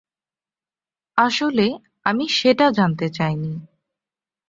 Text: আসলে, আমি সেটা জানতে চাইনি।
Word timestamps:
আসলে, 1.17 1.65
আমি 2.05 2.25
সেটা 2.29 2.65
জানতে 2.71 3.07
চাইনি। 3.09 3.53